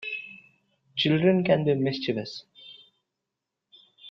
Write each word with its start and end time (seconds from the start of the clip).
Children 0.95 1.43
can 1.43 1.63
be 1.63 1.75
mischievous. 1.75 2.45